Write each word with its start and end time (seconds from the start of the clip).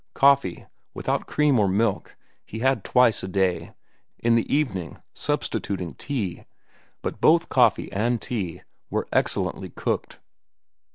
Coffee, 0.15 0.65
without 0.95 1.27
cream 1.27 1.59
or 1.59 1.67
milk, 1.67 2.15
he 2.43 2.57
had 2.57 2.83
twice 2.83 3.21
a 3.21 3.27
day, 3.27 3.73
in 4.17 4.33
the 4.33 4.51
evening 4.51 4.97
substituting 5.13 5.93
tea; 5.93 6.45
but 7.03 7.21
both 7.21 7.49
coffee 7.49 7.91
and 7.91 8.19
tea 8.19 8.63
were 8.89 9.07
excellently 9.13 9.69
cooked. 9.69 10.19